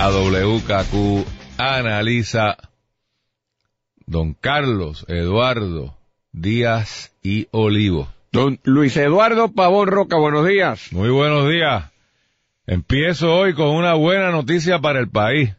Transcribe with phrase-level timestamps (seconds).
[0.00, 1.26] a WKQ
[1.58, 2.56] Analiza.
[4.06, 5.94] Don Carlos Eduardo
[6.32, 8.08] Díaz y Olivo.
[8.32, 10.90] Don Luis Eduardo Pavón Roca, buenos días.
[10.92, 11.90] Muy buenos días.
[12.66, 15.54] Empiezo hoy con una buena noticia para el país.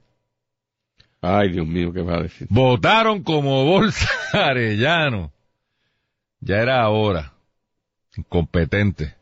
[1.22, 2.48] Ay, Dios mío, ¿qué va a decir?
[2.50, 5.32] Votaron como bolsa Arellano.
[6.40, 7.34] Ya era hora.
[8.18, 9.14] Incompetente.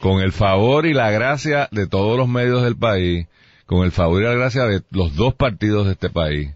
[0.00, 3.26] Con el favor y la gracia de todos los medios del país,
[3.66, 6.50] con el favor y la gracia de los dos partidos de este país,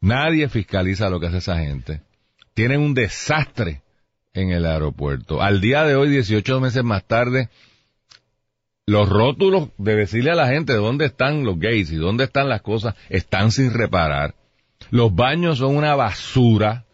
[0.00, 2.02] Nadie fiscaliza lo que hace esa gente.
[2.54, 3.82] Tienen un desastre
[4.32, 5.42] en el aeropuerto.
[5.42, 7.48] Al día de hoy, 18 meses más tarde,
[8.86, 12.62] los rótulos de decirle a la gente dónde están los gays y dónde están las
[12.62, 14.34] cosas están sin reparar.
[14.90, 16.84] Los baños son una basura.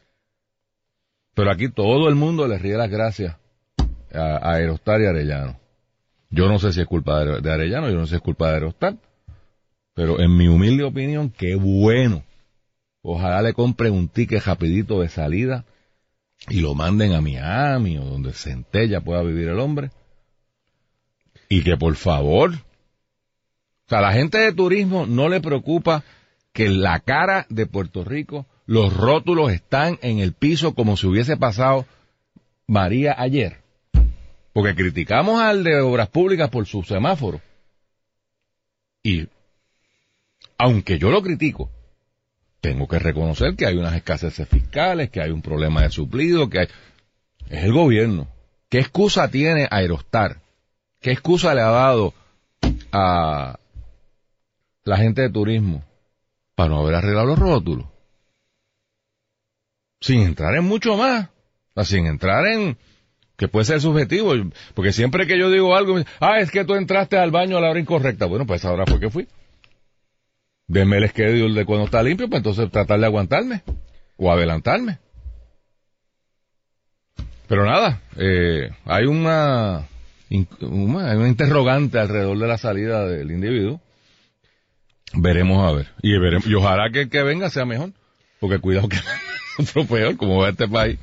[1.34, 3.36] Pero aquí todo el mundo le ríe las gracias
[4.12, 5.58] a, Aerostar y Arellano.
[6.34, 8.54] Yo no sé si es culpa de, Arellano, yo no sé si es culpa de
[8.54, 8.96] Aerostar.
[9.94, 12.24] Pero en mi humilde opinión, qué bueno
[13.06, 15.66] Ojalá le compren un ticket rapidito de salida
[16.48, 19.90] y lo manden a Miami o donde Centella pueda vivir el hombre.
[21.50, 26.02] Y que por favor, o sea, a la gente de turismo no le preocupa
[26.54, 31.36] que la cara de Puerto Rico, los rótulos están en el piso como si hubiese
[31.36, 31.84] pasado
[32.66, 33.63] María ayer.
[34.54, 37.42] Porque criticamos al de Obras Públicas por su semáforo.
[39.02, 39.28] Y,
[40.56, 41.68] aunque yo lo critico,
[42.60, 46.60] tengo que reconocer que hay unas escaseces fiscales, que hay un problema de suplido, que
[46.60, 46.68] hay...
[47.50, 48.28] Es el gobierno.
[48.68, 50.40] ¿Qué excusa tiene Aerostar?
[51.00, 52.14] ¿Qué excusa le ha dado
[52.92, 53.58] a
[54.84, 55.84] la gente de turismo
[56.54, 57.86] para no haber arreglado los rótulos?
[60.00, 61.28] Sin entrar en mucho más.
[61.82, 62.78] sin entrar en
[63.36, 64.32] que puede ser subjetivo,
[64.74, 67.70] porque siempre que yo digo algo, ah, es que tú entraste al baño a la
[67.70, 68.26] hora incorrecta.
[68.26, 69.26] Bueno, pues ahora fue que fui.
[70.66, 73.62] Deme el schedule de cuando está limpio, pues entonces tratar de aguantarme
[74.16, 74.98] o adelantarme.
[77.48, 79.78] Pero nada, eh, hay una,
[80.30, 83.80] hay una interrogante alrededor de la salida del individuo.
[85.12, 85.88] Veremos a ver.
[86.02, 87.92] Y, veremos, y ojalá que el que venga sea mejor.
[88.40, 88.98] Porque cuidado que
[89.58, 90.98] otro peor, como va este país.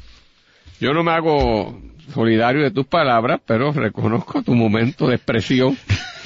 [0.82, 1.80] Yo no me hago
[2.12, 5.78] solidario de tus palabras, pero reconozco tu momento de expresión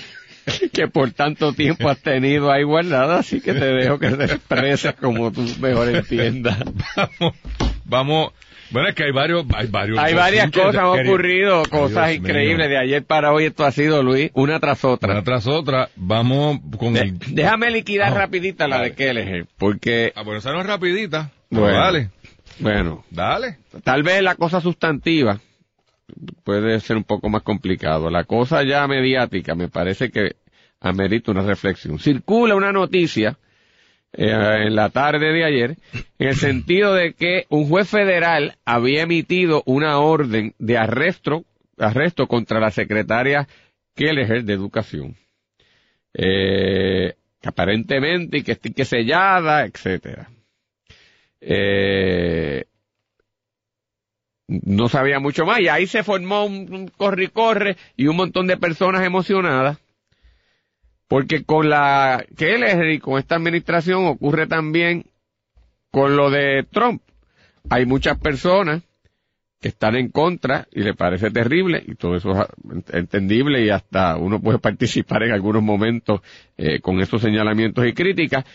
[0.74, 4.94] que por tanto tiempo has tenido ahí guardada, así que te dejo que te expreses
[4.94, 6.58] como tú mejor entiendas.
[6.96, 7.36] Vamos,
[7.84, 8.32] vamos.
[8.72, 10.00] Bueno, es que hay varios, hay varios.
[10.00, 12.70] Hay varias cosas, han ocurrido, cosas increíbles.
[12.70, 15.12] De ayer para hoy esto ha sido, Luis, una tras otra.
[15.12, 15.90] Una tras otra.
[15.98, 17.20] Vamos con el...
[17.20, 20.14] Déjame liquidar rapidita la de Kelleher, porque...
[20.16, 21.32] Ah, bueno, esa no es rapidita.
[21.50, 22.10] Bueno, dale.
[22.60, 23.04] Bueno.
[23.10, 23.58] Dale.
[23.84, 25.40] Tal vez la cosa sustantiva
[26.44, 28.10] puede ser un poco más complicado.
[28.10, 30.36] La cosa ya mediática me parece que
[30.80, 32.00] amerita una reflexión.
[32.00, 33.38] Circula una noticia
[34.14, 35.78] eh, en la tarde de ayer
[36.20, 41.44] en el sentido de que un juez federal había emitido una orden de arresto,
[41.78, 43.48] arresto contra la secretaria
[43.96, 45.16] Kelleher de Educación.
[46.14, 47.14] Eh,
[47.44, 50.30] aparentemente y que esté sellada, etcétera.
[51.48, 52.66] Eh,
[54.48, 58.48] no sabía mucho más y ahí se formó un, corre y corre y un montón
[58.48, 59.78] de personas emocionadas
[61.08, 65.06] porque con la que y con esta administración ocurre también
[65.92, 67.04] con lo de Trump.
[67.70, 68.82] Hay muchas personas
[69.62, 72.48] que están en contra y le parece terrible y todo eso es
[72.94, 76.22] entendible y hasta uno puede participar en algunos momentos
[76.58, 78.46] eh, con esos señalamientos y críticas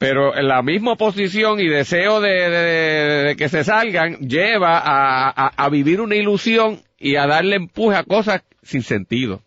[0.00, 6.80] pero la misma oposición y deseo de, que se salgan lleva a, vivir una ilusión
[6.98, 9.42] y a darle empuje a cosas sin sentido.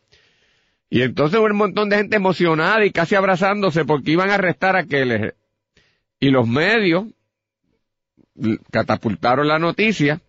[0.91, 4.81] Y entonces un montón de gente emocionada y casi abrazándose porque iban a arrestar a
[4.81, 5.33] aquel.
[6.19, 7.05] Y los medios
[8.69, 10.21] catapultaron la noticia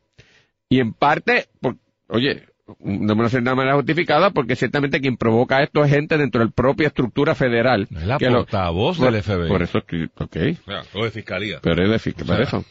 [0.71, 1.49] y en parte,
[2.09, 2.47] oye,
[2.81, 6.53] no me nada manera justificada porque ciertamente quien provoca esto es gente dentro de la
[6.53, 7.87] propia estructura federal.
[7.91, 9.49] es la portavoz del FBI.
[9.49, 10.37] Por eso estoy, ok.
[10.95, 11.59] o de fiscalía.
[11.63, 12.65] Pero es de fiscalía, eso.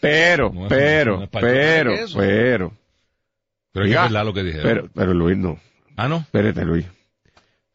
[0.00, 2.72] Pero, pero, pero, pero.
[3.72, 4.66] Pero es verdad lo que dijeron.
[4.66, 5.58] Pero, pero Luis no.
[5.96, 6.16] Ah, no.
[6.18, 6.86] Espérate, Luis.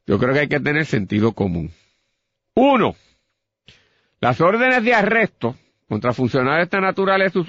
[0.08, 1.72] yo creo que hay que tener sentido común.
[2.56, 2.96] Uno,
[4.20, 5.56] las órdenes de arresto
[5.88, 7.40] contra funcionarios de esta naturaleza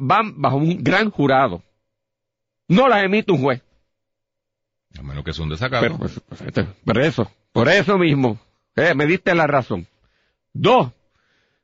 [0.00, 1.62] van bajo un gran jurado.
[2.72, 3.62] No las emite un juez.
[4.98, 5.98] A menos que son desacados.
[5.98, 8.38] Pues, pues, este, por eso, por eso mismo,
[8.76, 9.86] eh, me diste la razón.
[10.54, 10.90] Dos,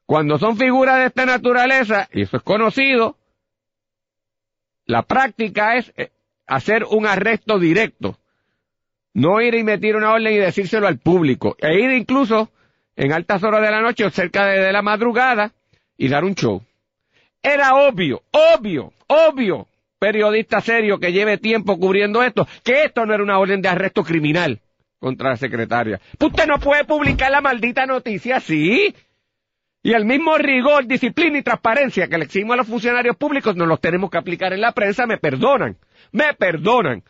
[0.04, 3.16] cuando son figuras de esta naturaleza, y eso es conocido,
[4.84, 6.10] la práctica es eh,
[6.46, 8.18] hacer un arresto directo.
[9.14, 11.56] No ir y meter una orden y decírselo al público.
[11.58, 12.50] E ir incluso
[12.96, 15.52] en altas horas de la noche o cerca de la madrugada
[15.96, 16.62] y dar un show.
[17.42, 19.66] Era obvio, obvio, obvio,
[19.98, 24.04] periodista serio que lleve tiempo cubriendo esto, que esto no era una orden de arresto
[24.04, 24.60] criminal
[24.98, 26.00] contra la secretaria.
[26.18, 28.94] Pues usted no puede publicar la maldita noticia así.
[29.82, 33.68] Y el mismo rigor, disciplina y transparencia que le exigimos a los funcionarios públicos nos
[33.68, 35.76] los tenemos que aplicar en la prensa, me perdonan,
[36.10, 37.02] me perdonan.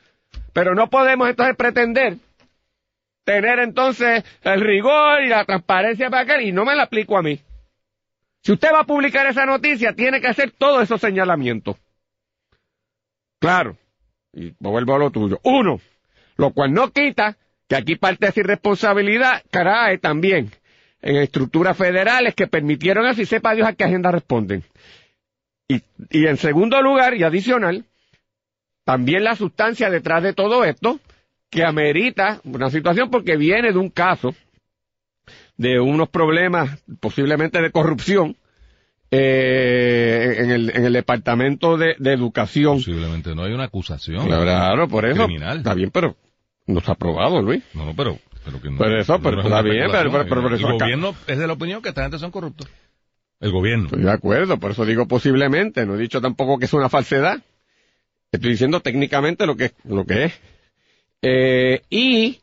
[0.52, 2.18] Pero no podemos entonces pretender
[3.24, 7.22] tener entonces el rigor y la transparencia para acá y no me la aplico a
[7.22, 7.38] mí.
[8.42, 11.76] Si usted va a publicar esa noticia, tiene que hacer todos esos señalamientos.
[13.38, 13.76] Claro.
[14.32, 15.40] Y vuelvo a lo tuyo.
[15.44, 15.80] Uno,
[16.36, 17.36] lo cual no quita
[17.68, 20.50] que aquí parte de esa irresponsabilidad caray también
[21.00, 24.64] en estructuras federales que permitieron así, sepa Dios a qué agenda responden.
[25.68, 27.84] Y, y en segundo lugar, y adicional,
[28.84, 30.98] también la sustancia detrás de todo esto,
[31.50, 34.34] que amerita una situación porque viene de un caso
[35.56, 38.36] de unos problemas posiblemente de corrupción
[39.10, 42.76] eh, en, el, en el departamento de, educación.
[42.76, 44.26] Posiblemente no hay una acusación.
[44.26, 45.24] Claro, por eso.
[45.24, 45.58] Criminal.
[45.58, 46.16] Está bien, pero
[46.66, 47.62] no está aprobado, Luis.
[47.74, 48.18] No, no, pero.
[48.44, 51.52] Pero, que no, pero eso, pero, está bien, pero, pero, El gobierno es de la
[51.52, 52.68] opinión que esta gente son corruptos.
[53.40, 53.86] El gobierno.
[53.86, 55.84] Estoy de acuerdo, por eso digo posiblemente.
[55.84, 57.42] No he dicho tampoco que es una falsedad.
[58.32, 60.40] Estoy diciendo técnicamente lo que, lo que es.
[61.20, 62.40] Eh, y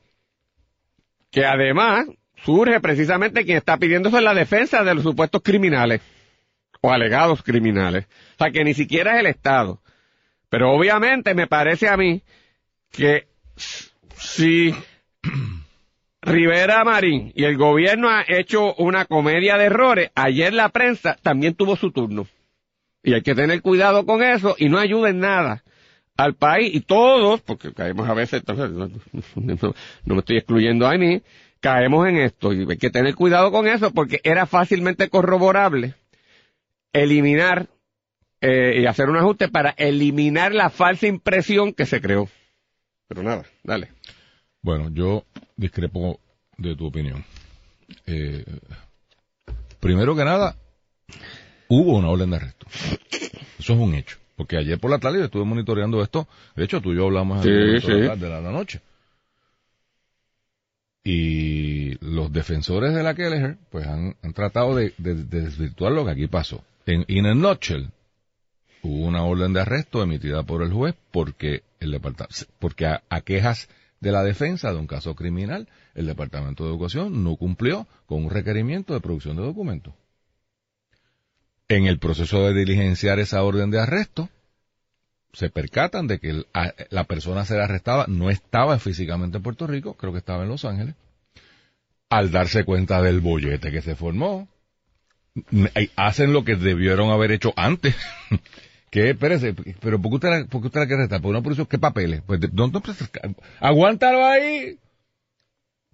[1.31, 2.07] que además
[2.43, 6.01] surge precisamente quien está pidiendo eso en la defensa de los supuestos criminales
[6.85, 8.05] o alegados criminales.
[8.35, 9.81] O sea, que ni siquiera es el Estado.
[10.49, 12.21] Pero obviamente me parece a mí
[12.91, 13.27] que
[14.15, 14.73] si
[16.21, 21.55] Rivera Marín y el gobierno ha hecho una comedia de errores, ayer la prensa también
[21.55, 22.27] tuvo su turno.
[23.03, 25.63] Y hay que tener cuidado con eso y no ayuda en nada
[26.17, 28.89] al país y todos, porque caemos a veces, no
[29.35, 31.21] me estoy excluyendo a mí,
[31.59, 35.95] caemos en esto y hay que tener cuidado con eso porque era fácilmente corroborable
[36.95, 37.67] eliminar
[38.41, 42.29] eh, y hacer un ajuste para eliminar la falsa impresión que se creó.
[43.07, 43.89] Pero nada, dale.
[44.61, 45.25] Bueno, yo
[45.57, 46.19] discrepo
[46.57, 47.23] de tu opinión.
[48.07, 48.43] Eh,
[49.79, 50.55] primero que nada,
[51.67, 52.65] hubo una orden de arresto.
[53.59, 54.17] Eso es un hecho.
[54.35, 56.27] Porque ayer por la tarde estuve monitoreando esto.
[56.55, 58.81] De hecho, tú y yo hablamos de la noche.
[61.07, 66.63] Y los defensores de la Kelleher, pues han, tratado de, desvirtuar lo que aquí pasó.
[66.85, 67.33] En In a
[68.83, 71.99] hubo una orden de arresto emitida por el juez porque el
[72.59, 77.35] porque a, quejas de la defensa de un caso criminal, el Departamento de Educación no
[77.37, 79.93] cumplió con un requerimiento de producción de documentos.
[81.67, 84.29] En el proceso de diligenciar esa orden de arresto,
[85.33, 86.45] se percatan de que
[86.91, 90.49] la persona a ser arrestada no estaba físicamente en Puerto Rico, creo que estaba en
[90.49, 90.93] Los Ángeles.
[92.09, 94.47] Al darse cuenta del bollete que se formó,
[95.95, 97.95] hacen lo que debieron haber hecho antes.
[98.89, 101.21] que, espérese, pero ¿por qué usted la, por qué usted la quiere arrestar?
[101.21, 102.21] ¿Por una ¿Qué papeles?
[102.25, 102.79] Pues, ¿dónde,
[103.59, 104.79] aguántalo ahí.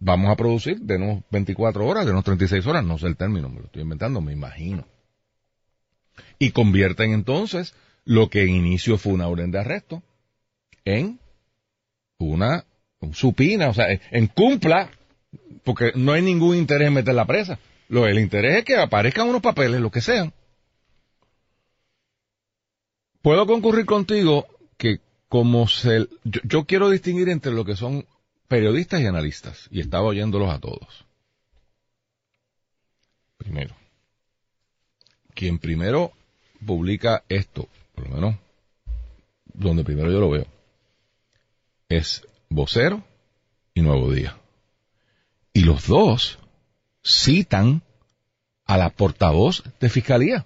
[0.03, 3.50] Vamos a producir, de unos 24 horas, de unos 36 horas, no sé el término,
[3.50, 4.88] me lo estoy inventando, me imagino.
[6.39, 10.01] Y convierten entonces lo que en inicio fue una orden de arresto
[10.86, 11.19] en
[12.17, 12.65] una
[13.13, 14.89] supina, o sea, en cumpla,
[15.63, 17.60] porque no hay ningún interés en meter la presa.
[17.91, 20.33] Lo, el interés es que aparezcan unos papeles, lo que sean.
[23.21, 26.07] Puedo concurrir contigo que como se...
[26.24, 28.07] Yo, yo quiero distinguir entre lo que son
[28.48, 31.05] periodistas y analistas, y estaba oyéndolos a todos.
[33.38, 33.75] Primero,
[35.33, 36.13] quien primero
[36.65, 38.36] publica esto por lo menos
[39.53, 40.48] donde primero yo lo veo,
[41.89, 43.03] es vocero
[43.74, 44.38] y nuevo día.
[45.51, 46.39] Y los dos
[47.03, 47.81] citan
[48.65, 50.46] a la portavoz de fiscalía,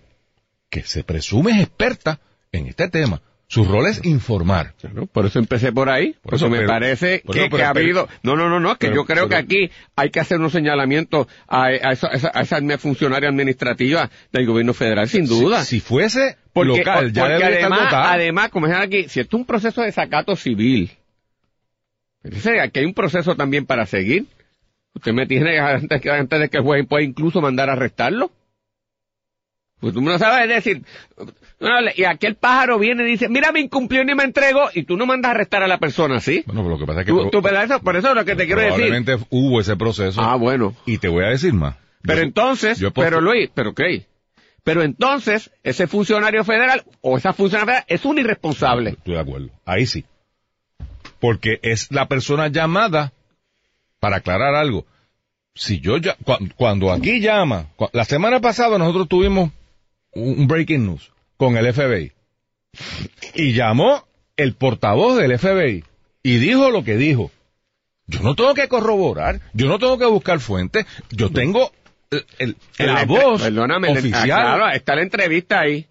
[0.69, 2.19] que se presume es experta
[2.51, 3.21] en este tema.
[3.47, 4.73] Su rol es informar.
[5.11, 6.15] por eso empecé por ahí.
[6.23, 8.07] Por, eso, me parece que, ha habido...
[8.23, 11.71] No, no, no, no, que yo creo que aquí hay que hacer un señalamiento a,
[11.71, 15.63] esa, a esa, funcionaria administrativa del gobierno federal, sin duda.
[15.63, 19.83] Si, fuese local, ya porque además, además, como es aquí, si esto es un proceso
[19.83, 20.91] de sacato civil,
[22.29, 24.25] Dice, aquí hay un proceso también para seguir.
[24.95, 28.31] Usted me tiene antes, que- antes de que el juez pueda incluso mandar a arrestarlo.
[29.79, 30.83] Pues tú no sabes decir,
[31.95, 34.95] y aquel pájaro viene y dice, mira, me incumplió y ni me entregó, y tú
[34.97, 36.43] no mandas a arrestar a la persona, ¿sí?
[36.47, 37.65] Bueno, pero lo que pasa es que Tú, pro- tú, ¿verdad?
[37.65, 38.75] Eso- por eso es lo que te quiero decir.
[38.87, 40.21] probablemente hubo ese proceso.
[40.21, 40.75] Ah, bueno.
[40.85, 41.75] Y te voy a decir más.
[42.01, 44.05] Pero Yo- entonces, yo pero Luis, pero ¿qué?
[44.63, 48.91] Pero entonces, ese funcionario federal o esa funcionaria federal es un irresponsable.
[48.91, 49.49] Estoy de acuerdo.
[49.65, 50.05] Ahí sí.
[51.19, 53.11] Porque es la persona llamada
[54.05, 54.85] para aclarar algo.
[55.55, 59.49] Si yo ya, cua- cuando aquí llama, la semana pasada nosotros tuvimos
[60.11, 62.11] un breaking news con el FBI.
[63.33, 64.05] Y llamó
[64.37, 65.83] el portavoz del FBI
[66.21, 67.31] y dijo lo que dijo.
[68.05, 71.71] Yo no tengo que corroborar, yo no tengo que buscar fuentes, yo tengo
[72.11, 74.21] el- el- la voz perdóname, oficial.
[74.21, 75.87] ah, claro, está la entrevista ahí.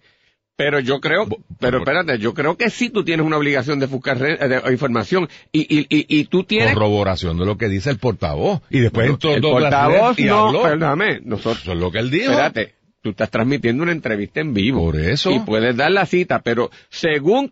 [0.57, 1.27] Pero yo creo,
[1.59, 5.27] pero espérate, yo creo que sí tú tienes una obligación de buscar re- de- información
[5.51, 6.73] y, y, y, y tú tienes...
[6.73, 8.61] corroboración de lo que dice el portavoz.
[8.69, 10.61] Y después entró el portavoz y no, habló.
[10.63, 12.31] perdóname, nosotros, Eso es lo que él dijo.
[12.31, 14.79] espérate, tú estás transmitiendo una entrevista en vivo.
[14.85, 15.29] Por eso.
[15.31, 17.51] Y puedes dar la cita, pero según,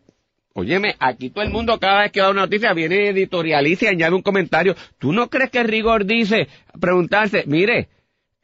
[0.53, 4.15] óyeme, aquí todo el mundo cada vez que da una noticia viene editorializa y añade
[4.15, 4.77] un comentario.
[4.97, 6.47] ¿Tú no crees que rigor dice,
[6.79, 7.89] preguntarse, mire,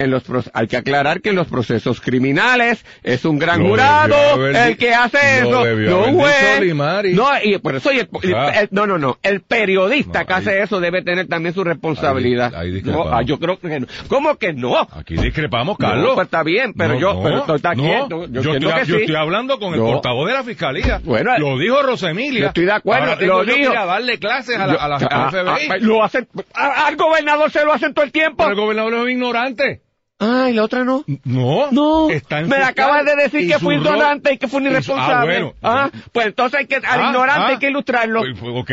[0.01, 4.47] en los hay que aclarar que en los procesos criminales es un gran Lo jurado
[4.47, 7.13] el que hace lo eso, no un juez.
[7.13, 10.33] No, y por eso, y el- sea, el- no, no, no, el periodista No, que
[10.33, 12.55] hace ahí- eso debe tener también su responsabilidad.
[12.55, 13.09] ahí no, discrepamos.
[13.11, 13.87] ah, yo creo que no.
[14.07, 14.79] ¿Cómo que no?
[14.79, 16.05] Aquí discrepamos, Carlos.
[16.07, 17.45] No, pues está bien, pero No, yo, no, pero no.
[17.83, 18.25] quieto.
[18.27, 19.01] Yo, Yo, estoy, que yo sí.
[19.01, 19.85] estoy hablando con el No.
[19.87, 21.01] portavoz de la fiscalía.
[21.03, 22.39] Bueno, lo dijo Rosemilia.
[22.39, 23.77] yo estoy de acuerdo, lo dijo.
[23.77, 25.67] a darle clases a la, a la, a la Ah, FBI.
[25.71, 28.37] ah, lo hacen, a- al gobernador se lo hacen todo el tiempo.
[28.37, 29.81] Pero el gobernador es un ignorante.
[30.19, 31.03] Ah, y la otra no.
[31.23, 31.71] No.
[31.71, 35.15] No, Está me acabas de decir que rol- ignorante y que fui un su- irresponsable.
[35.37, 35.53] Ah, bueno.
[35.63, 37.47] Ah, pues entonces hay que, al Ah, ignorante ah.
[37.47, 38.21] hay que ilustrarlo.
[38.21, 38.71] Pues, ok.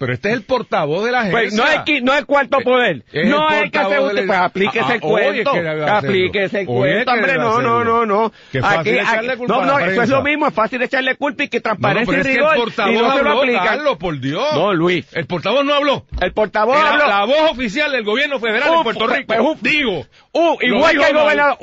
[0.00, 1.38] Pero este es el portavoz de la agencia.
[1.38, 3.02] Pues no es, no es cuarto poder.
[3.12, 5.52] Es no el hay que portavoz usted, pues aplíquese Ah, el ah, cuento.
[5.88, 8.32] Aplíquese el cuento, hombre, no, no, no, no.
[8.50, 12.16] Echarle culpa no, no, eso es lo mismo, es fácil echarle culpa y que transparencia
[12.16, 12.56] y es que el rigor.
[12.56, 13.52] portavoz y no se lo habló.
[13.62, 14.54] Carlos, por Dios.
[14.54, 15.06] No, Luis.
[15.14, 16.06] El portavoz no habló.
[16.18, 17.06] El portavoz habló.
[17.06, 19.34] la voz oficial del gobierno federal de Puerto pues, Rico.
[19.36, 20.06] pues, Digo.
[20.32, 21.56] Uh, igual que el gobernador,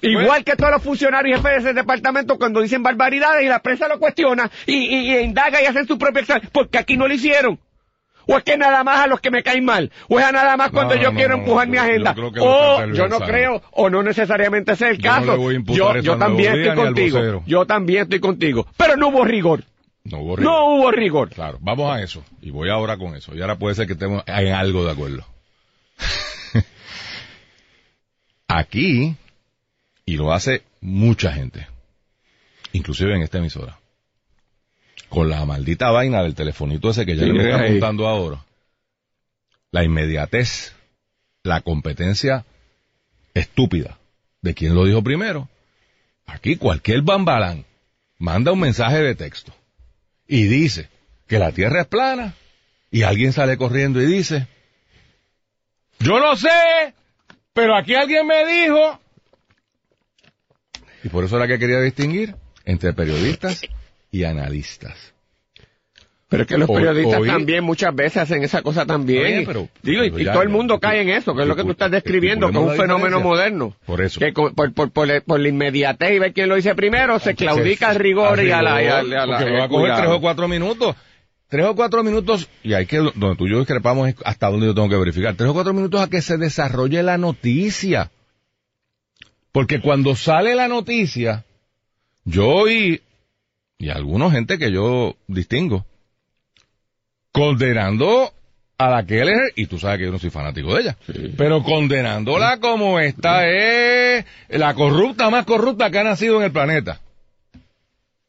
[0.00, 0.44] igual pues.
[0.44, 3.98] que todos los funcionarios jefes de ese departamento cuando dicen barbaridades y la prensa lo
[4.00, 7.51] cuestiona y, y- y indaga y hacen su propio examen, porque aquí no lo hicieron.
[8.26, 10.56] O es que nada más a los que me caen mal, o es a nada
[10.56, 12.14] más cuando No, yo no, quiero no, empujar yo- mi yo agenda.
[12.14, 15.50] lo o yo no creo, o no necesariamente ese es el Yo caso.
[15.50, 17.42] yo yo también estoy contigo.
[17.46, 18.66] Yo también estoy contigo.
[18.76, 19.64] Pero no hubo rigor.
[20.04, 21.30] No hubo No hubo rigor.
[21.30, 22.24] Claro, vamos a eso.
[22.40, 23.34] Y voy ahora con eso.
[23.34, 25.24] Y ahora puede ser que estemos en algo de acuerdo.
[28.48, 29.16] Aquí,
[30.04, 31.66] y lo hace mucha gente,
[32.72, 33.78] inclusive en esta emisora,
[35.12, 37.72] con la maldita vaina del telefonito ese que ya Sí, le está ahí.
[37.72, 38.42] montando ahora,
[39.70, 40.72] la inmediatez,
[41.42, 42.46] la competencia
[43.34, 43.98] estúpida
[44.40, 45.50] de quien lo dijo primero.
[46.24, 47.66] Aquí cualquier bambalán
[48.16, 49.52] manda un mensaje de texto
[50.26, 50.88] y dice
[51.26, 52.32] que la Tierra es plana
[52.90, 54.46] y alguien sale corriendo y dice,
[55.98, 56.94] yo no sé,
[57.52, 58.98] pero aquí alguien me dijo.
[61.04, 63.60] Y por eso era que quería distinguir entre periodistas
[64.12, 65.12] y analistas.
[66.28, 69.44] Pero es que los periodistas también muchas veces hacen esa cosa también.
[69.44, 71.56] Pero- Digo, y, pero y ya- todo el mundo cae en eso, que es lo
[71.56, 73.76] que tú estás describiendo, que es un fenómeno moderno.
[73.84, 74.18] Por eso.
[74.18, 77.88] Que por, por, por, por la inmediatez y ver quién lo dice primero, se claudica
[77.90, 78.82] al rigor y a la...
[78.82, 80.48] y a la- y a la- porque me va a eh, coger tres o cuatro
[80.48, 80.96] minutos.
[81.48, 84.64] Tres o cuatro minutos, y hay que, donde tú y yo discrepamos es hasta donde
[84.68, 85.34] yo tengo que verificar.
[85.34, 88.10] Tres o cuatro minutos a que se desarrolle la noticia.
[89.52, 91.44] Porque cuando sale la noticia,
[92.24, 93.02] yo oí,
[93.82, 95.84] y algunos gente que yo distingo,
[97.32, 98.32] condenando
[98.78, 100.96] a la Keller, y tú sabes que yo no soy fanático de ella,
[101.36, 107.00] pero condenándola como esta es la corrupta más corrupta que ha nacido en el planeta.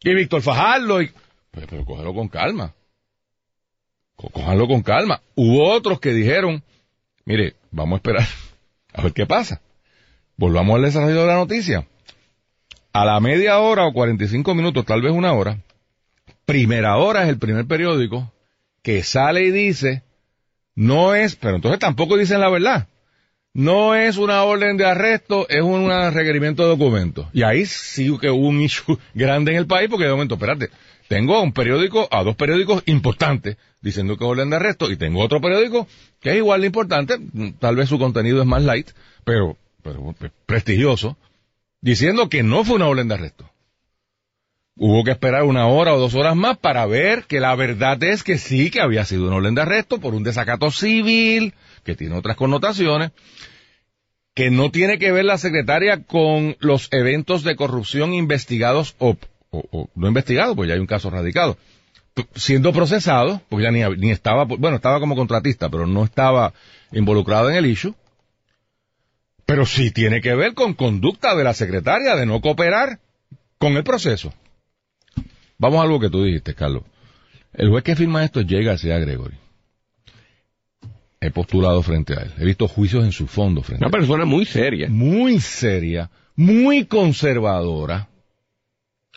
[0.01, 1.11] Y Víctor Fajardo, y,
[1.51, 2.73] pero, pero cógelo con calma.
[4.15, 5.21] Cójanlo con calma.
[5.35, 6.63] Hubo otros que dijeron,
[7.25, 8.27] mire, vamos a esperar
[8.93, 9.61] a ver qué pasa.
[10.35, 11.85] Volvamos al desarrollo de la noticia.
[12.93, 15.57] A la media hora o 45 minutos, tal vez una hora,
[16.45, 18.31] primera hora es el primer periódico
[18.83, 20.03] que sale y dice,
[20.75, 22.87] no es, pero entonces tampoco dicen la verdad.
[23.55, 27.27] No es una orden de arresto, es un requerimiento de documentos.
[27.33, 30.69] Y ahí sí que hubo un issue grande en el país porque de momento, espérate,
[31.07, 34.97] tengo a un periódico, a dos periódicos importantes diciendo que es orden de arresto y
[34.97, 35.87] tengo otro periódico
[36.19, 37.17] que es igual de importante,
[37.59, 38.89] tal vez su contenido es más light,
[39.23, 41.17] pero, pre- prestigioso,
[41.83, 43.49] diciendo que no fue una orden de arresto.
[44.75, 48.23] Hubo que esperar una hora o dos horas más para ver que la verdad es
[48.23, 52.15] que sí, que había sido un orden de arresto por un desacato civil, que tiene
[52.15, 53.11] otras connotaciones,
[54.33, 59.17] que no tiene que ver la secretaria con los eventos de corrupción investigados o,
[59.93, 61.57] no investigados, pues ya hay un caso radicado,
[62.33, 66.53] siendo procesado, porque ya ni, ni estaba, bueno, estaba como contratista, pero no estaba
[66.93, 67.93] involucrado en el issue,
[69.45, 72.99] pero sí tiene que ver con conducta de la secretaria de no cooperar
[73.57, 74.33] con el proceso.
[75.57, 76.83] Vamos a algo que tú dijiste, Carlos.
[77.53, 78.61] El juez que firma esto es J.
[78.63, 79.37] García Gregory.
[81.21, 82.33] He postulado frente a él.
[82.37, 84.01] He visto juicios en su fondo frente a Una él.
[84.01, 84.89] persona muy seria.
[84.89, 88.09] Muy seria, muy conservadora.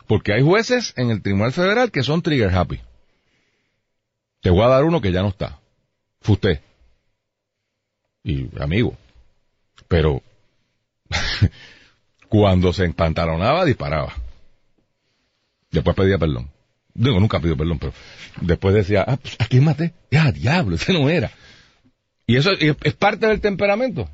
[0.07, 2.81] Porque hay jueces en el Tribunal Federal que son trigger happy.
[4.41, 5.59] Te voy a dar uno que ya no está.
[6.21, 6.61] Fue usted.
[8.23, 8.97] Y amigo.
[9.89, 10.23] Pero
[12.29, 14.13] cuando se empantalonaba, disparaba.
[15.71, 16.51] Después pedía perdón.
[16.95, 17.93] Digo, nunca pidió perdón, pero
[18.41, 19.93] después decía, ah, pues, ¿a quién maté?
[20.11, 21.31] Ya, diablo, ese no era.
[22.27, 24.09] Y eso es, parte del temperamento.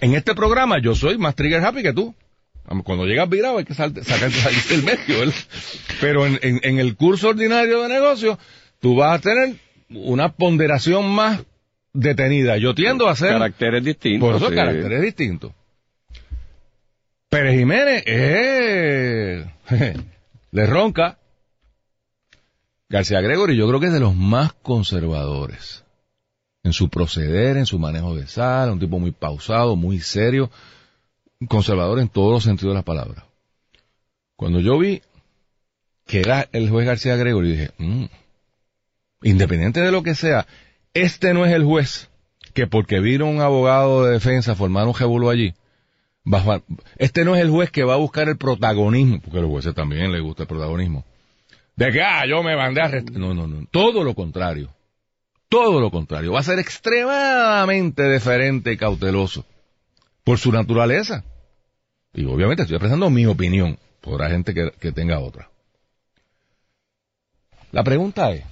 [0.00, 2.14] En este programa yo soy más trigger happy que tú.
[2.84, 5.32] Cuando llegas virado hay que salir del medio.
[6.00, 8.38] Pero en, en- en el curso ordinario de negocio,
[8.80, 9.56] tú vas a tener
[9.88, 11.40] una ponderación más
[11.92, 12.56] detenida.
[12.58, 13.32] Yo tiendo a ser...
[13.32, 14.28] Caracteres distintos.
[14.28, 14.54] Por eso sí.
[14.54, 15.52] caracteres distintos.
[17.28, 19.46] Pérez Jiménez, eh,
[20.50, 21.18] le ronca.
[22.88, 25.84] García Gregory yo creo que es de los más conservadores.
[26.64, 30.50] En su proceder, en su manejo de sal, un tipo muy pausado, muy serio,
[31.48, 33.24] conservador en todos los sentidos de la palabra.
[34.36, 35.00] Cuando yo vi
[36.06, 38.04] que era el juez García Gregory, dije, "Mm,
[39.22, 40.46] independiente de lo que sea,
[40.94, 42.10] este no es el juez
[42.54, 45.54] que porque vino un abogado de defensa formar un jebulo allí,
[46.96, 49.74] este no es el juez que va a buscar el protagonismo, porque a los jueces
[49.74, 51.04] también les gusta el protagonismo,
[51.76, 53.16] de que, ah, yo me mandé a arrestar.
[53.16, 54.68] No, no, no, todo lo contrario.
[55.48, 56.32] Todo lo contrario.
[56.32, 59.46] Va a ser extremadamente deferente y cauteloso
[60.22, 61.24] por su naturaleza.
[62.12, 63.78] Y obviamente estoy expresando mi opinión.
[64.00, 65.50] Podrá gente que, que tenga otra.
[67.72, 68.44] La pregunta es,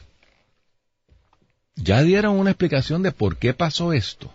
[1.82, 4.26] ¿ya dieron una explicación de por qué pasó esto?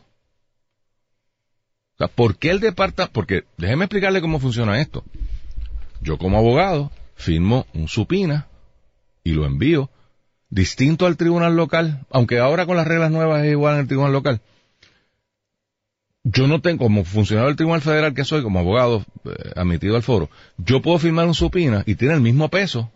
[1.93, 3.13] O sea, ¿por qué el departamento?
[3.13, 5.03] Porque déjeme explicarle cómo funciona esto.
[6.01, 8.47] Yo como abogado firmo un supina
[9.23, 9.89] y lo envío
[10.49, 14.13] distinto al tribunal local, aunque ahora con las reglas nuevas es igual en el tribunal
[14.13, 14.41] local.
[16.23, 20.03] Yo no tengo, como funcionario del Tribunal Federal que soy, como abogado eh, admitido al
[20.03, 22.89] foro, yo puedo firmar un supina y tiene el mismo peso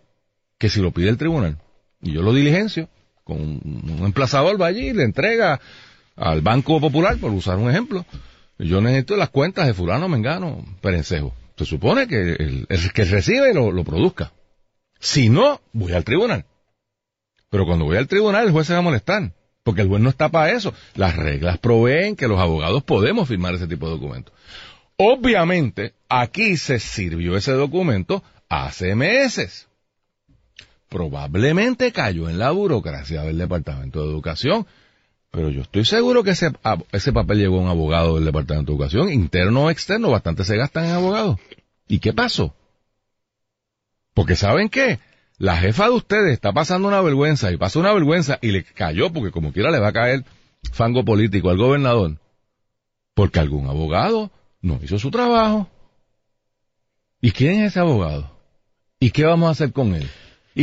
[0.58, 1.58] que si lo pide el tribunal.
[2.02, 2.88] Y yo lo diligencio
[3.28, 5.60] con un, emplazador, va allí y le entrega
[6.16, 8.06] al Banco Popular, por usar un ejemplo.
[8.58, 11.34] Yo necesito las cuentas de fulano, mengano, perencejo.
[11.58, 14.32] Se supone que el, el que recibe lo, lo produzca.
[15.00, 16.46] Si no, voy al tribunal.
[17.50, 19.34] Pero cuando voy al tribunal, el juez se va a molestar.
[19.64, 20.74] Porque el juez no está para eso.
[20.96, 24.34] Las reglas proveen que los abogados podemos firmar ese tipo de documentos.
[24.96, 29.67] Obviamente, aquí se sirvió ese documento hace meses.
[30.90, 34.66] Probablemente cayó en la burocracia del Departamento de Educación.
[35.32, 38.72] Pero yo estoy seguro que ese, ab- ese papel llegó a un abogado del Departamento
[38.72, 41.38] de Educación, interno o externo, bastante se gastan en abogados.
[41.88, 42.56] ¿Y qué pasó?
[44.14, 45.00] Porque ¿saben qué?
[45.38, 49.12] La jefa de ustedes está pasando una vergüenza y pasó una vergüenza y le cayó
[49.14, 50.24] porque como quiera le va a caer
[50.72, 52.18] fango político al gobernador.
[53.14, 55.70] Porque algún abogado no hizo su trabajo.
[57.22, 58.32] ¿Y quién es ese abogado?
[59.00, 60.10] ¿Y qué vamos a hacer con él?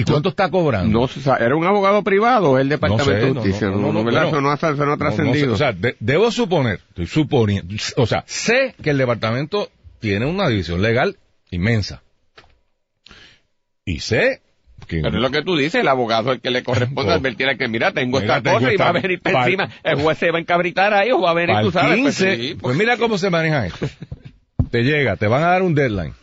[0.01, 1.01] ¿Y cuánto está cobrando?
[1.01, 3.69] No, se sabe, ¿Era un abogado privado el departamento de no, justicia?
[3.69, 5.55] no, no, no, ha, trascendido.
[5.55, 10.49] o sea, de- debo suponer, estoy suponiendo, o sea, sé que el departamento tiene una
[10.49, 11.17] división legal
[11.51, 12.03] inmensa.
[13.85, 14.41] Y sé
[14.87, 15.01] que...
[15.01, 17.15] Pero es lo que tú dices, el abogado es el que le corresponde Oh.
[17.15, 19.33] advertir a que, mira, tengo Mira, esta tengo cosa y va a esta- venir por
[19.33, 19.71] pal- encima.
[19.83, 22.01] El juez se va a encabritar ahí o va a venir, Al tú sabes.
[22.01, 23.87] pues 15, sí, pues, pues, mira cómo se maneja esto.
[24.71, 26.15] Te llega, te van a dar un deadline.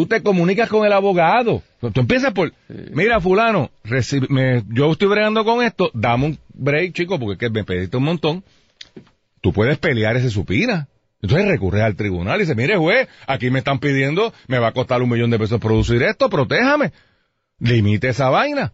[0.00, 1.62] Tú te comunicas con el abogado.
[1.92, 2.54] Tú empiezas por,
[2.94, 7.64] mira fulano, recibe- me- yo estoy bregando con esto, dame un break, chico, porque me
[7.64, 8.42] pediste un montón.
[9.42, 10.88] Tú puedes pelear ese supina.
[11.20, 14.72] Entonces recurres al tribunal y dices, mire juez, aquí me están pidiendo, me va a
[14.72, 16.92] costar un millón de pesos producir esto, protéjame.
[17.58, 18.72] Limite esa vaina.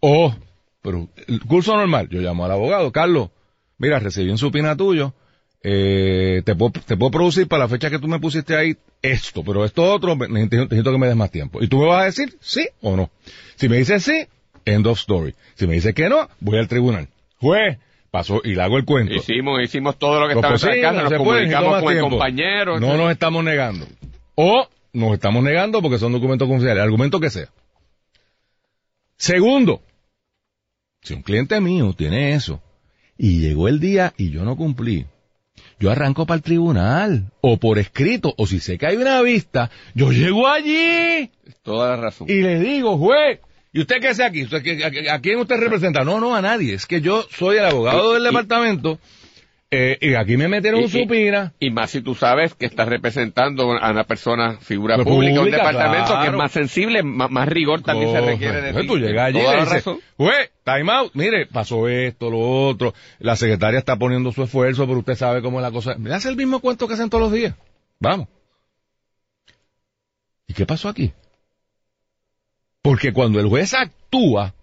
[0.00, 0.34] O,
[0.82, 3.30] pero el curso normal, yo llamo al abogado, Carlos,
[3.78, 5.14] mira, recibí un supina tuyo,
[5.62, 9.44] eh, te, puedo, te puedo producir para la fecha que tú me pusiste ahí esto,
[9.44, 11.62] pero esto otro, necesito, necesito que me des más tiempo.
[11.62, 13.10] Y tú me vas a decir sí o no.
[13.56, 14.26] Si me dices sí,
[14.64, 15.34] end of story.
[15.54, 17.08] Si me dices que no, voy al tribunal.
[17.38, 17.78] Juez,
[18.10, 19.14] pasó y le hago el cuento.
[19.14, 20.54] hicimos, hicimos todo lo que estaba
[20.92, 22.80] nos comunicamos con el compañero.
[22.80, 23.86] No nos estamos negando.
[24.34, 27.48] O nos estamos negando porque son documentos confidenciales, argumento que sea.
[29.16, 29.82] Segundo,
[31.02, 32.62] si un cliente mío tiene eso
[33.18, 35.06] y llegó el día y yo no cumplí,
[35.80, 39.70] yo arranco para el tribunal o por escrito o si sé que hay una vista,
[39.94, 41.30] yo llego allí
[41.62, 42.28] Toda la razón.
[42.30, 43.40] y le digo, juez,
[43.72, 44.44] ¿y usted qué hace aquí?
[44.44, 46.04] ¿Usted qué- a, quién usted representa?
[46.04, 46.74] No, no, a nadie.
[46.74, 48.98] Es que yo soy el abogado del y- departamento
[49.72, 51.52] eh, y aquí me metieron Y- supina.
[51.60, 55.50] Y más si tú sabes que estás representando a una persona, figura Pues pública, un
[55.50, 58.88] departamento que es más sensible, más, más rigor también se requiere de Entonces ti.
[58.88, 59.84] tú llegas allí y dices,
[60.64, 65.14] time out, mire, pasó esto, lo otro, la secretaria está poniendo su esfuerzo, pero usted
[65.14, 65.94] sabe cómo es la cosa.
[65.98, 67.54] Me hace el mismo cuento que hacen todos los días.
[68.00, 68.26] Vamos.
[70.48, 71.12] ¿Y qué pasó aquí?
[72.82, 74.54] Porque cuando el juez actúa,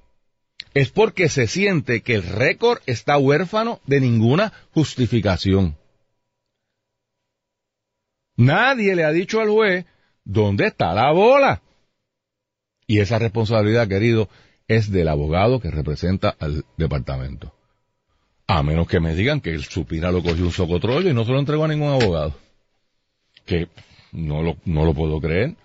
[0.77, 5.75] es porque se siente que el récord está huérfano de ninguna justificación.
[8.35, 9.85] Nadie le ha dicho al juez
[10.23, 11.63] dónde está la bola.
[12.85, 14.29] Y esa responsabilidad, querido,
[14.67, 17.55] es del abogado que representa al departamento.
[18.45, 21.31] A menos que me digan que el supina lo cogió un socotrollo y no se
[21.31, 22.35] lo entregó a ningún abogado.
[23.47, 23.67] Que
[24.11, 25.55] no lo, no lo puedo creer.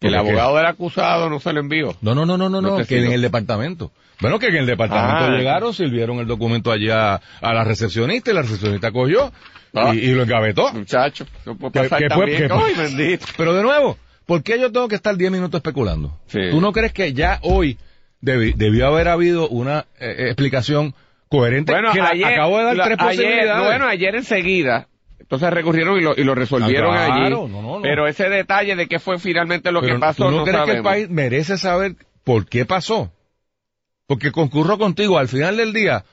[0.00, 1.96] Que el abogado del acusado no se lo envió.
[2.02, 3.90] no, no, no, no, no, No que en el departamento.
[4.20, 5.30] Bueno, que en el departamento Ah.
[5.36, 9.32] llegaron, sirvieron el documento allá a la recepcionista y la recepcionista cogió
[9.74, 9.92] Ah.
[9.94, 10.72] y, y lo engavetó.
[10.72, 12.48] Muchacho, no puede pasar que fue- también.
[12.48, 13.26] que- Ay, bendito.
[13.36, 16.16] Pero de nuevo, ¿por qué yo tengo que estar 10 minutos especulando?
[16.28, 16.40] Sí.
[16.50, 17.76] ¿Tú no crees que ya hoy
[18.22, 20.94] debi- debió haber habido una eh, explicación
[21.28, 23.66] coherente Bueno, que la- ayer, acabo de dar la- tres ayer, posibilidades?
[23.66, 24.86] Bueno, ayer enseguida,
[25.18, 27.30] entonces recurrieron y lo, y lo resolvieron Ah, claro, allí.
[27.30, 27.82] no, no, no.
[27.82, 30.60] Pero ese detalle de qué fue finalmente lo Pero que pasó, ¿tú no, crees que
[30.62, 30.84] el sabemos.
[30.92, 33.12] país merece saber por qué pasó?
[34.06, 36.04] Porque concurro contigo, al final del día,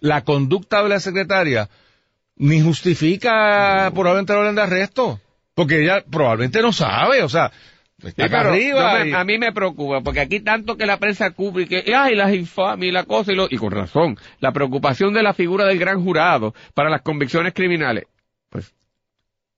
[0.00, 1.68] la conducta de la secretaria
[2.36, 5.20] ni justifica probablemente la orden de arresto.
[5.54, 7.50] Porque ella probablemente no sabe, o sea,
[8.02, 11.30] está Sí, pero me- y- A mí me preocupa, porque aquí tanto que la prensa
[11.30, 14.52] cubre y que, ay, las infamias y la cosa, y, lo- y con razón, la
[14.52, 18.04] preocupación de la figura del gran jurado para las convicciones criminales.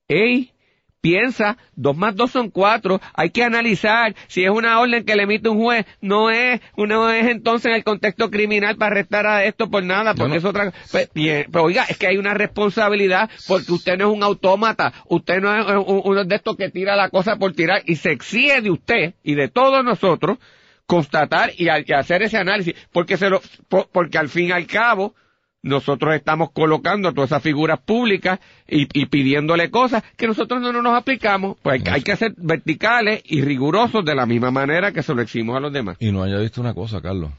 [0.09, 0.51] Pues, ey,
[1.01, 5.23] piensa, dos más dos son cuatro, hay que analizar si es una orden que le
[5.23, 9.45] emite un juez, no es, no es entonces en el contexto criminal para arrestar a
[9.45, 10.35] esto por nada, porque no.
[10.37, 14.17] es otra, pues, bien, pero oiga, es que hay una responsabilidad porque usted no es
[14.17, 17.81] un autómata, usted no es un- uno de estos que tira la cosa por tirar
[17.85, 20.37] y se exige de usted y de todos nosotros
[20.85, 25.13] constatar y, hacer ese análisis, porque se lo, po- porque al fin y al cabo,
[25.61, 30.71] nosotros estamos colocando a todas esas figuras públicas y, y pidiéndole cosas que nosotros no,
[30.71, 34.51] no nos aplicamos, pues hay, que- hay que ser verticales y rigurosos de la misma
[34.51, 35.97] manera que se lo exigimos a los demás.
[35.99, 37.31] Y no haya visto una cosa, Carlos.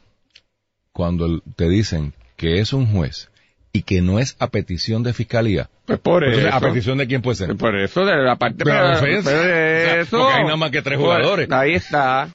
[0.93, 3.31] Cuando te dicen que es un juez
[3.73, 6.57] y que no es a petición de fiscalía, Pues por entonces, eso.
[6.57, 7.57] ¿a petición de quién puede ser?
[7.57, 9.31] Por eso, de la parte De la pero- defensa.
[9.31, 9.43] de O
[9.87, 10.19] sea, eso.
[10.19, 11.51] porque hay nada más que tres Pues, jugadores.
[11.53, 12.29] Ahí está.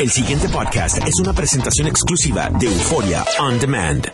[0.00, 4.04] El siguiente podcast es una presentación exclusiva de Euforia On Demand.